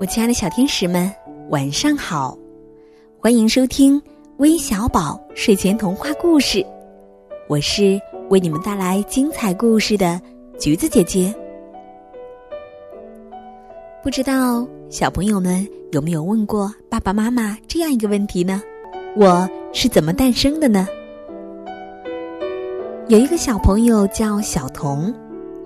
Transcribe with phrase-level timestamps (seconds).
[0.00, 1.12] 我亲爱的小天使们，
[1.50, 2.38] 晚上好！
[3.18, 4.00] 欢迎收听
[4.36, 6.64] 微小宝睡前童话故事，
[7.48, 8.00] 我是
[8.30, 10.20] 为你们带来精彩故事的
[10.56, 11.34] 橘子姐姐。
[14.00, 18.62] 不知道小朋友们有没有问过爸爸妈妈这样一个问题呢？
[19.16, 20.86] 我是怎么诞生的呢？
[23.08, 25.12] 有一个小朋友叫小童，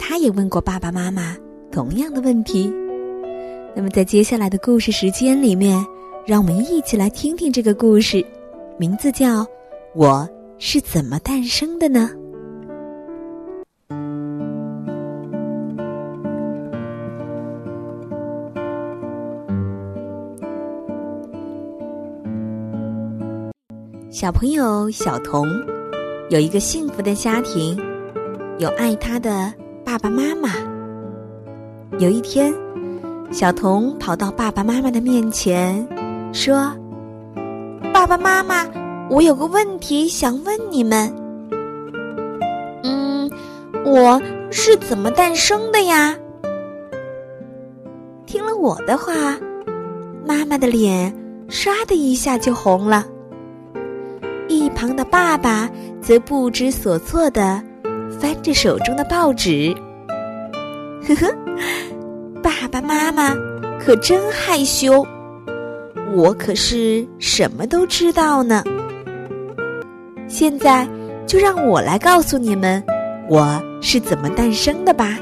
[0.00, 1.36] 他也问过爸爸妈妈
[1.70, 2.74] 同样的问题。
[3.78, 5.84] 那么，在接下来的故事时间里面，
[6.26, 8.24] 让我们一起来听听这个故事，
[8.78, 9.42] 名字叫
[9.94, 10.26] 《我
[10.56, 12.08] 是怎么诞生的呢》。
[24.10, 25.46] 小朋友小童
[26.30, 27.78] 有一个幸福的家庭，
[28.58, 29.52] 有爱他的
[29.84, 30.48] 爸爸妈妈。
[31.98, 32.50] 有一天。
[33.30, 35.86] 小童跑到爸爸妈妈的面前，
[36.32, 36.72] 说
[37.92, 38.66] ：“爸爸妈妈，
[39.10, 41.14] 我有个问题想问你们。
[42.82, 43.30] 嗯，
[43.84, 46.16] 我是怎么诞生的呀？”
[48.24, 49.12] 听了我的话，
[50.26, 51.14] 妈妈的脸
[51.48, 53.06] 唰的一下就红了。
[54.48, 55.68] 一旁的爸爸
[56.00, 57.62] 则不知所措的
[58.18, 59.74] 翻着手中的报纸，
[61.06, 61.34] 呵呵。
[62.46, 63.34] 爸爸妈妈
[63.76, 65.04] 可真害羞，
[66.14, 68.62] 我可是什么都知道呢。
[70.28, 70.88] 现在
[71.26, 72.80] 就让我来告诉你们，
[73.28, 75.18] 我是怎么诞生的吧。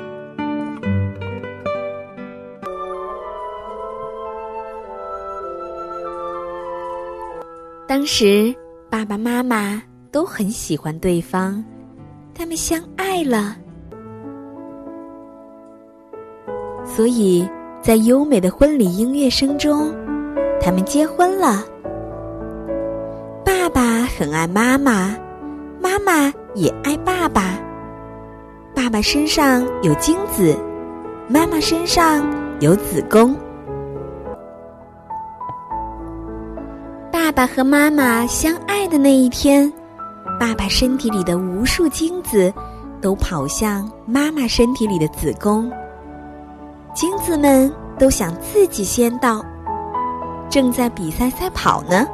[7.89, 8.55] 当时
[8.91, 11.65] 爸爸妈妈都很喜欢对方，
[12.35, 13.57] 他们相爱了。
[16.95, 17.49] 所以
[17.83, 19.93] 在优美的婚礼音乐声中，
[20.61, 21.65] 他们结婚了。
[23.45, 25.17] 爸爸很爱妈妈，
[25.83, 27.59] 妈妈也爱爸爸。
[28.77, 30.57] 爸爸身上有精子，
[31.29, 32.25] 妈妈身上
[32.61, 33.35] 有子宫。
[37.11, 39.73] 爸爸和妈妈相爱的那一天，
[40.39, 42.55] 爸爸身体里的无数精子
[43.01, 45.69] 都跑向妈妈身体里的子宫。
[46.95, 49.45] 精子们都想自己先到，
[50.49, 52.07] 正在比赛赛跑呢。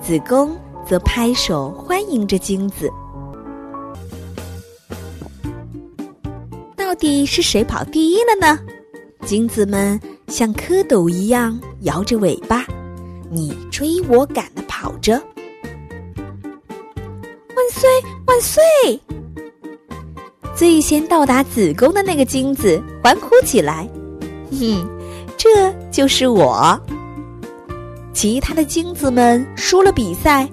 [0.00, 2.90] 子宫则拍手欢迎着精子。
[6.74, 8.58] 到底是谁跑第一了呢？
[9.26, 12.64] 精子们像蝌蚪一样摇着尾巴，
[13.30, 15.12] 你追我赶的跑着。
[17.54, 17.88] 万岁
[18.26, 18.62] 万岁！
[20.62, 23.84] 最先到达子宫的那个精子欢呼起来
[24.52, 24.88] ：“哼，
[25.36, 26.80] 这就是我！”
[28.14, 30.48] 其他的精子们输了比赛，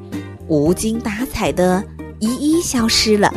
[0.47, 1.83] 无精打采的
[2.17, 3.31] 一一消失了。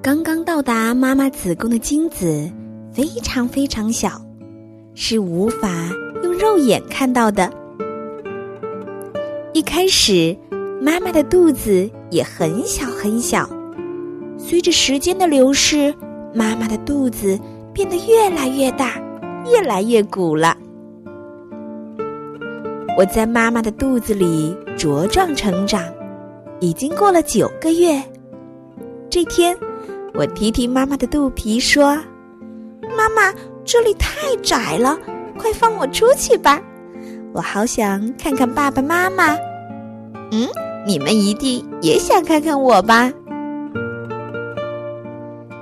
[0.00, 2.48] 刚刚到达妈妈子宫的精子
[2.92, 4.24] 非常非常小，
[4.94, 5.68] 是无法
[6.22, 7.52] 用肉眼看到的。
[9.52, 10.38] 一开始。
[10.80, 13.48] 妈妈的肚子也很小很小，
[14.36, 15.92] 随着时间的流逝，
[16.34, 17.38] 妈妈的肚子
[17.72, 18.92] 变得越来越大，
[19.50, 20.56] 越来越鼓了。
[22.96, 25.82] 我在妈妈的肚子里茁壮成长，
[26.60, 28.02] 已经过了九个月。
[29.08, 29.56] 这天，
[30.14, 31.96] 我提提妈妈的肚皮说
[32.96, 33.32] ：“妈妈，
[33.64, 34.98] 这里太窄了，
[35.38, 36.60] 快放我出去吧！
[37.32, 39.36] 我好想看看爸爸妈妈。”
[40.32, 40.46] 嗯。
[40.86, 43.12] 你们一定也想看看我吧？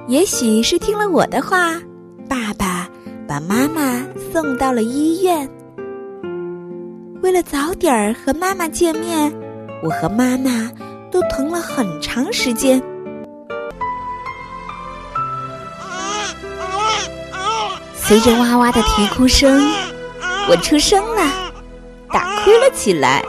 [0.07, 1.81] 也许是听了我的话，
[2.29, 2.87] 爸爸
[3.27, 5.49] 把妈妈送到了医院。
[7.23, 9.33] 为了早点儿和妈妈见面，
[9.83, 10.71] 我和妈妈
[11.11, 12.83] 都疼了很长时间。
[17.95, 19.59] 随着哇哇的啼哭声，
[20.51, 21.23] 我出生了，
[22.11, 23.25] 大哭了起来。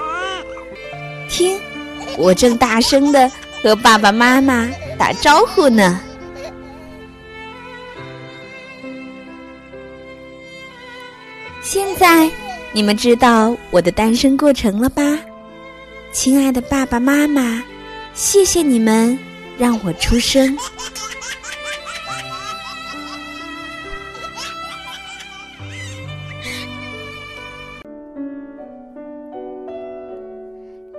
[2.17, 3.29] 我正大声的
[3.61, 5.99] 和爸爸妈妈打招呼呢。
[11.61, 12.29] 现在
[12.71, 15.17] 你们知道我的单身过程了吧？
[16.11, 17.61] 亲爱的爸爸妈妈，
[18.13, 19.17] 谢谢你们
[19.57, 20.57] 让我出生。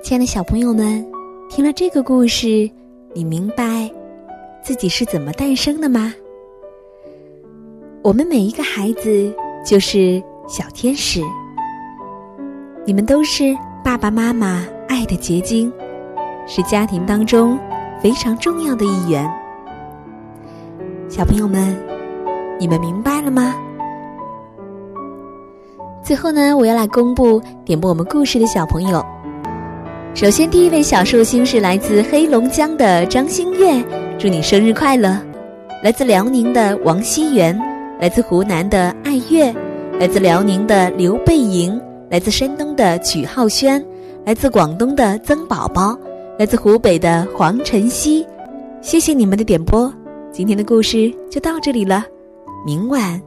[0.07, 1.05] 亲爱的小朋友们，
[1.51, 2.71] 听了这个故事，
[3.13, 3.91] 你明白
[4.63, 6.15] 自己是怎么诞生的吗？
[8.05, 11.21] 我们每一个孩子就是小天使，
[12.85, 15.73] 你们都是爸爸妈妈爱的结晶，
[16.47, 17.59] 是家庭当中
[18.01, 19.29] 非常重要的一员。
[21.09, 21.77] 小朋友们，
[22.61, 23.57] 你们明白了吗？
[26.01, 29.05] 最后呢，我要来公布点播我们故事的小朋友。
[30.17, 33.85] 首先，第一位小寿星是来自黑龙江的张馨月，
[34.19, 35.15] 祝你生日快乐！
[35.85, 37.55] 来自辽宁的王熙元，
[38.01, 39.55] 来自湖南的艾月，
[40.01, 41.79] 来自辽宁的刘贝莹，
[42.09, 43.85] 来自山东的曲浩轩，
[44.25, 45.95] 来自广东的曾宝宝，
[46.39, 48.27] 来自湖北的黄晨曦。
[48.81, 49.93] 谢谢你们的点播，
[50.33, 52.03] 今天的故事就到这里了。
[52.65, 53.21] 明晚，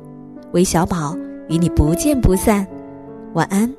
[0.53, 1.15] 韦小宝。
[1.49, 2.65] 与你不见不散，
[3.33, 3.78] 晚安。